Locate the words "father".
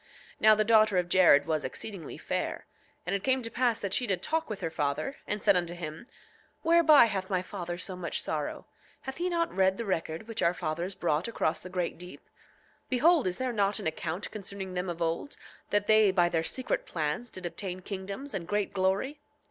4.71-5.17, 7.43-7.77